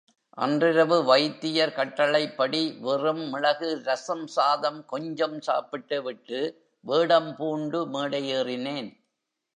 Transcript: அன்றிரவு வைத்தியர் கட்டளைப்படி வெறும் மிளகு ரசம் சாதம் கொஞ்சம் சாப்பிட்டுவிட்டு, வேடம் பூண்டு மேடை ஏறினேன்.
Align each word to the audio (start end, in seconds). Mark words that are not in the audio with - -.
அன்றிரவு 0.37 1.03
வைத்தியர் 1.03 1.73
கட்டளைப்படி 1.73 2.61
வெறும் 2.79 3.21
மிளகு 3.29 3.69
ரசம் 3.83 4.27
சாதம் 4.27 4.85
கொஞ்சம் 4.85 5.39
சாப்பிட்டுவிட்டு, 5.39 6.41
வேடம் 6.83 7.35
பூண்டு 7.35 7.87
மேடை 7.87 8.23
ஏறினேன். 8.35 8.89